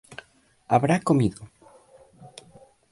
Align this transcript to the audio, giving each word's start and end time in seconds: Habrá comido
Habrá 0.67 0.97
comido 0.99 1.41